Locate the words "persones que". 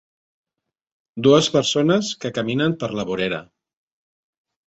1.57-2.33